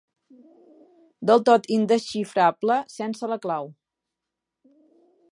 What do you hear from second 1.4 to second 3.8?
tot indesxifrable sense la clau.